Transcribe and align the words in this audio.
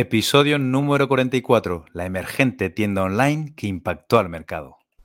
Episodio 0.00 0.60
número 0.60 1.08
44, 1.08 1.86
la 1.92 2.06
emergente 2.06 2.70
tienda 2.70 3.02
online 3.02 3.52
que 3.56 3.66
impactó 3.66 4.20
al 4.20 4.28
mercado. 4.28 4.76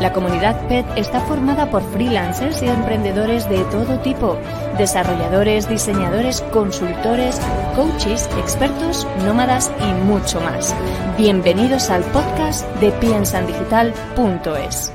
La 0.00 0.12
comunidad 0.12 0.68
PET 0.68 0.86
está 0.94 1.20
formada 1.22 1.68
por 1.68 1.82
freelancers 1.90 2.62
y 2.62 2.68
emprendedores 2.68 3.48
de 3.48 3.64
todo 3.64 3.98
tipo, 3.98 4.38
desarrolladores, 4.78 5.68
diseñadores, 5.68 6.40
consultores, 6.52 7.40
coaches, 7.74 8.30
expertos, 8.38 9.08
nómadas 9.24 9.72
y 9.80 9.92
mucho 10.04 10.40
más. 10.40 10.72
Bienvenidos 11.18 11.90
al 11.90 12.04
podcast 12.12 12.64
de 12.76 12.92
piensandigital.es. 12.92 14.92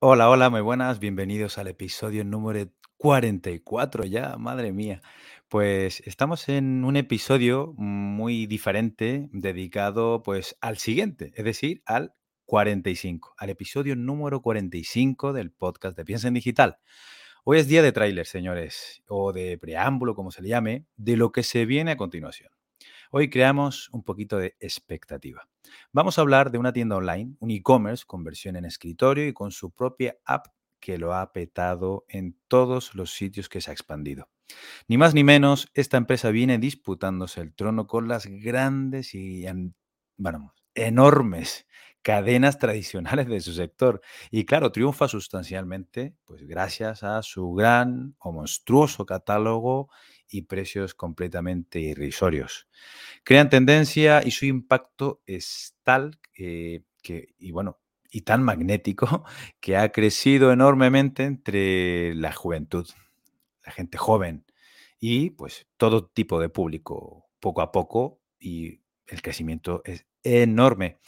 Hola, 0.00 0.28
hola, 0.28 0.50
muy 0.50 0.60
buenas, 0.60 0.98
bienvenidos 0.98 1.56
al 1.56 1.68
episodio 1.68 2.22
número 2.22 2.68
44 2.98 4.04
ya, 4.04 4.36
madre 4.36 4.72
mía. 4.72 5.00
Pues 5.54 6.02
estamos 6.04 6.48
en 6.48 6.84
un 6.84 6.96
episodio 6.96 7.74
muy 7.76 8.46
diferente 8.46 9.28
dedicado 9.30 10.20
pues 10.24 10.56
al 10.60 10.78
siguiente, 10.78 11.30
es 11.36 11.44
decir, 11.44 11.80
al 11.86 12.12
45, 12.46 13.34
al 13.38 13.50
episodio 13.50 13.94
número 13.94 14.42
45 14.42 15.32
del 15.32 15.52
podcast 15.52 15.96
de 15.96 16.04
Piensa 16.04 16.26
en 16.26 16.34
Digital. 16.34 16.78
Hoy 17.44 17.58
es 17.58 17.68
día 17.68 17.82
de 17.82 17.92
tráiler, 17.92 18.26
señores, 18.26 19.04
o 19.06 19.32
de 19.32 19.56
preámbulo, 19.56 20.16
como 20.16 20.32
se 20.32 20.42
le 20.42 20.48
llame, 20.48 20.86
de 20.96 21.16
lo 21.16 21.30
que 21.30 21.44
se 21.44 21.66
viene 21.66 21.92
a 21.92 21.96
continuación. 21.96 22.50
Hoy 23.12 23.30
creamos 23.30 23.90
un 23.90 24.02
poquito 24.02 24.38
de 24.38 24.56
expectativa. 24.58 25.48
Vamos 25.92 26.18
a 26.18 26.22
hablar 26.22 26.50
de 26.50 26.58
una 26.58 26.72
tienda 26.72 26.96
online, 26.96 27.36
un 27.38 27.52
e-commerce 27.52 28.02
con 28.04 28.24
versión 28.24 28.56
en 28.56 28.64
escritorio 28.64 29.28
y 29.28 29.32
con 29.32 29.52
su 29.52 29.70
propia 29.70 30.16
app 30.24 30.46
que 30.80 30.98
lo 30.98 31.14
ha 31.14 31.32
petado 31.32 32.06
en 32.08 32.36
todos 32.48 32.96
los 32.96 33.12
sitios 33.12 33.48
que 33.48 33.60
se 33.60 33.70
ha 33.70 33.72
expandido. 33.72 34.33
Ni 34.88 34.98
más 34.98 35.14
ni 35.14 35.24
menos, 35.24 35.68
esta 35.74 35.96
empresa 35.96 36.30
viene 36.30 36.58
disputándose 36.58 37.40
el 37.40 37.54
trono 37.54 37.86
con 37.86 38.08
las 38.08 38.26
grandes 38.26 39.14
y 39.14 39.46
enormes 40.74 41.66
cadenas 42.04 42.58
tradicionales 42.58 43.26
de 43.26 43.40
su 43.40 43.54
sector. 43.54 44.02
Y 44.30 44.44
claro, 44.44 44.70
triunfa 44.70 45.08
sustancialmente, 45.08 46.14
pues 46.26 46.46
gracias 46.46 47.02
a 47.02 47.22
su 47.22 47.52
gran 47.54 48.14
o 48.18 48.30
monstruoso 48.30 49.06
catálogo 49.06 49.88
y 50.28 50.42
precios 50.42 50.94
completamente 50.94 51.80
irrisorios. 51.80 52.68
Crean 53.24 53.48
tendencia 53.48 54.22
y 54.24 54.32
su 54.32 54.44
impacto 54.44 55.22
es 55.26 55.76
tal 55.82 56.20
que, 56.32 56.84
y 57.38 57.50
bueno, 57.52 57.80
y 58.10 58.20
tan 58.20 58.42
magnético 58.42 59.24
que 59.60 59.78
ha 59.78 59.90
crecido 59.90 60.52
enormemente 60.52 61.24
entre 61.24 62.14
la 62.14 62.32
juventud, 62.32 62.86
la 63.64 63.72
gente 63.72 63.98
joven 63.98 64.44
y 64.98 65.30
pues 65.30 65.66
todo 65.76 66.06
tipo 66.06 66.40
de 66.40 66.48
público 66.48 67.26
poco 67.40 67.62
a 67.62 67.72
poco 67.72 68.20
y 68.38 68.80
el 69.06 69.22
crecimiento 69.22 69.82
es 69.84 70.06
enorme. 70.22 70.98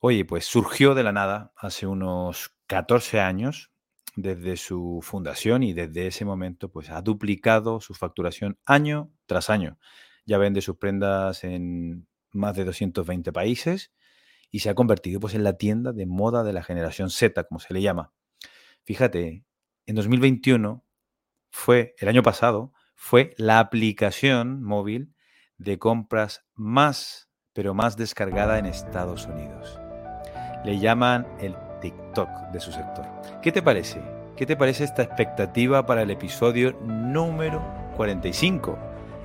Oye, 0.00 0.24
pues 0.24 0.44
surgió 0.44 0.94
de 0.94 1.02
la 1.02 1.12
nada 1.12 1.52
hace 1.56 1.86
unos 1.86 2.54
14 2.66 3.20
años 3.20 3.72
desde 4.16 4.56
su 4.56 5.00
fundación 5.02 5.62
y 5.62 5.72
desde 5.72 6.08
ese 6.08 6.24
momento 6.24 6.70
pues 6.70 6.90
ha 6.90 7.02
duplicado 7.02 7.80
su 7.80 7.94
facturación 7.94 8.58
año 8.64 9.12
tras 9.26 9.50
año. 9.50 9.78
Ya 10.26 10.38
vende 10.38 10.60
sus 10.60 10.76
prendas 10.76 11.44
en 11.44 12.08
más 12.32 12.56
de 12.56 12.64
220 12.64 13.32
países 13.32 13.92
y 14.50 14.60
se 14.60 14.70
ha 14.70 14.74
convertido 14.74 15.20
pues 15.20 15.34
en 15.34 15.44
la 15.44 15.56
tienda 15.56 15.92
de 15.92 16.06
moda 16.06 16.42
de 16.42 16.52
la 16.52 16.62
generación 16.62 17.10
Z, 17.10 17.44
como 17.44 17.60
se 17.60 17.72
le 17.72 17.82
llama. 17.82 18.12
Fíjate, 18.84 19.44
en 19.86 19.94
2021 19.94 20.84
fue, 21.50 21.94
el 21.98 22.08
año 22.08 22.22
pasado, 22.22 22.72
fue 22.94 23.34
la 23.36 23.60
aplicación 23.60 24.62
móvil 24.62 25.14
de 25.56 25.78
compras 25.78 26.44
más, 26.54 27.28
pero 27.52 27.74
más 27.74 27.96
descargada 27.96 28.58
en 28.58 28.66
Estados 28.66 29.26
Unidos. 29.26 29.78
Le 30.64 30.78
llaman 30.78 31.26
el 31.40 31.56
TikTok 31.80 32.28
de 32.52 32.60
su 32.60 32.72
sector. 32.72 33.06
¿Qué 33.42 33.52
te 33.52 33.62
parece? 33.62 34.00
¿Qué 34.36 34.46
te 34.46 34.56
parece 34.56 34.84
esta 34.84 35.02
expectativa 35.02 35.86
para 35.86 36.02
el 36.02 36.10
episodio 36.10 36.78
número 36.82 37.62
45? 37.96 38.78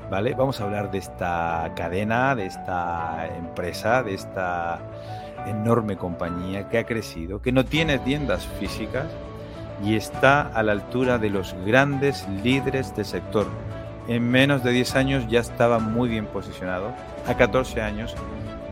¿Vale? 0.09 0.33
Vamos 0.33 0.59
a 0.59 0.65
hablar 0.65 0.91
de 0.91 0.99
esta 0.99 1.71
cadena, 1.75 2.35
de 2.35 2.45
esta 2.45 3.27
empresa, 3.35 4.03
de 4.03 4.13
esta 4.13 4.81
enorme 5.47 5.97
compañía 5.97 6.69
que 6.69 6.77
ha 6.77 6.85
crecido, 6.85 7.41
que 7.41 7.51
no 7.51 7.65
tiene 7.65 7.99
tiendas 7.99 8.45
físicas 8.59 9.05
y 9.83 9.95
está 9.95 10.41
a 10.41 10.63
la 10.63 10.71
altura 10.71 11.17
de 11.17 11.29
los 11.29 11.55
grandes 11.65 12.27
líderes 12.43 12.95
del 12.95 13.05
sector. 13.05 13.47
En 14.07 14.29
menos 14.29 14.63
de 14.63 14.71
10 14.71 14.95
años 14.95 15.27
ya 15.27 15.39
estaba 15.39 15.79
muy 15.79 16.09
bien 16.09 16.25
posicionado. 16.25 16.93
A 17.27 17.35
14 17.35 17.81
años 17.81 18.15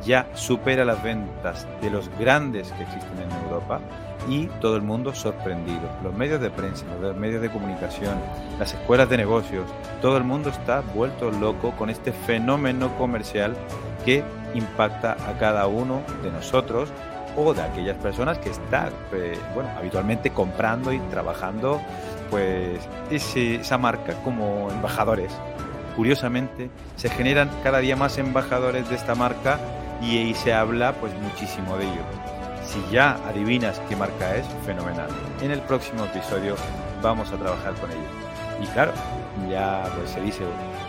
ya 0.05 0.27
supera 0.33 0.85
las 0.85 1.01
ventas 1.03 1.67
de 1.81 1.89
los 1.89 2.09
grandes 2.17 2.71
que 2.71 2.83
existen 2.83 3.19
en 3.19 3.31
Europa 3.43 3.79
y 4.27 4.47
todo 4.59 4.75
el 4.75 4.81
mundo 4.81 5.13
sorprendido. 5.13 5.89
Los 6.03 6.13
medios 6.13 6.41
de 6.41 6.49
prensa, 6.49 6.85
los 7.01 7.15
medios 7.15 7.41
de 7.41 7.49
comunicación, 7.49 8.15
las 8.59 8.73
escuelas 8.73 9.09
de 9.09 9.17
negocios, 9.17 9.65
todo 10.01 10.17
el 10.17 10.23
mundo 10.23 10.49
está 10.49 10.81
vuelto 10.93 11.31
loco 11.31 11.71
con 11.71 11.89
este 11.89 12.11
fenómeno 12.11 12.95
comercial 12.97 13.55
que 14.05 14.23
impacta 14.53 15.13
a 15.27 15.37
cada 15.39 15.67
uno 15.67 16.01
de 16.23 16.31
nosotros 16.31 16.89
o 17.37 17.53
de 17.53 17.61
aquellas 17.61 17.97
personas 17.97 18.37
que 18.37 18.49
están 18.49 18.89
eh, 19.13 19.37
bueno, 19.53 19.69
habitualmente 19.77 20.31
comprando 20.31 20.91
y 20.91 20.99
trabajando 21.11 21.81
pues 22.29 22.79
esa 23.09 23.77
marca 23.77 24.13
como 24.23 24.69
embajadores. 24.71 25.31
Curiosamente, 25.95 26.69
se 26.95 27.09
generan 27.09 27.49
cada 27.63 27.79
día 27.79 27.95
más 27.95 28.17
embajadores 28.17 28.89
de 28.89 28.95
esta 28.95 29.15
marca 29.15 29.59
y, 30.01 30.17
y 30.17 30.33
se 30.33 30.53
habla 30.53 30.93
pues 30.93 31.13
muchísimo 31.15 31.77
de 31.77 31.83
ello. 31.83 32.01
Si 32.65 32.81
ya 32.91 33.17
adivinas 33.27 33.81
qué 33.89 33.95
marca 33.97 34.35
es, 34.35 34.45
fenomenal. 34.65 35.09
En 35.41 35.51
el 35.51 35.59
próximo 35.59 36.05
episodio 36.05 36.55
vamos 37.01 37.31
a 37.31 37.37
trabajar 37.37 37.73
con 37.73 37.91
ello. 37.91 37.99
Y 38.63 38.67
claro, 38.67 38.93
ya 39.49 39.83
pues 39.95 40.11
se 40.11 40.21
dice 40.21 40.43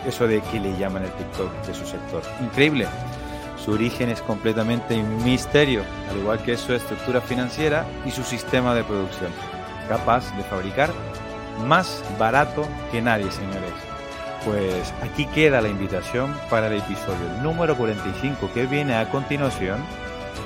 eso 0.05 0.27
de 0.27 0.41
que 0.41 0.59
le 0.59 0.77
llaman 0.77 1.03
el 1.03 1.11
TikTok 1.11 1.65
de 1.65 1.73
su 1.73 1.85
sector. 1.85 2.21
Increíble. 2.41 2.87
Su 3.63 3.71
origen 3.71 4.09
es 4.09 4.21
completamente 4.21 4.97
un 4.97 5.23
misterio, 5.23 5.83
al 6.09 6.17
igual 6.17 6.43
que 6.43 6.57
su 6.57 6.73
estructura 6.73 7.21
financiera 7.21 7.85
y 8.05 8.11
su 8.11 8.23
sistema 8.23 8.75
de 8.75 8.83
producción, 8.83 9.31
capaz 9.87 10.35
de 10.35 10.43
fabricar 10.43 10.89
más 11.65 12.03
barato 12.19 12.67
que 12.91 13.01
nadie, 13.01 13.31
señores. 13.31 13.71
Pues 14.43 14.93
aquí 15.01 15.25
queda 15.27 15.61
la 15.61 15.69
invitación 15.69 16.35
para 16.49 16.67
el 16.67 16.73
episodio 16.73 17.41
número 17.41 17.77
45 17.77 18.51
que 18.53 18.65
viene 18.65 18.95
a 18.95 19.09
continuación. 19.09 19.79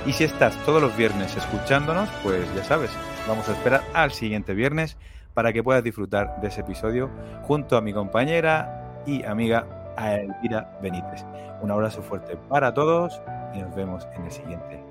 Y 0.06 0.14
si 0.14 0.24
estás 0.24 0.56
todos 0.64 0.80
los 0.80 0.96
viernes 0.96 1.36
escuchándonos, 1.36 2.08
pues 2.22 2.46
ya 2.56 2.64
sabes, 2.64 2.92
vamos 3.28 3.50
a 3.50 3.54
esperar 3.54 3.82
al 3.96 4.12
siguiente 4.12 4.54
viernes 4.54 4.96
para 5.34 5.52
que 5.54 5.64
puedas 5.64 5.84
disfrutar 5.84 6.40
de 6.40 6.50
ese 6.50 6.62
episodio 6.62 7.10
junto 7.44 7.78
a 7.78 7.82
mi 7.82 7.94
compañera 7.94 9.02
y 9.08 9.24
amiga 9.24 9.77
a 9.98 10.16
Elvira 10.16 10.70
Benítez. 10.82 11.26
Un 11.62 11.72
abrazo 11.72 12.02
fuerte 12.02 12.38
para 12.50 12.74
todos 12.74 13.22
y 13.54 13.60
nos 13.60 13.76
vemos 13.76 14.08
en 14.16 14.26
el 14.26 14.32
siguiente. 14.32 14.84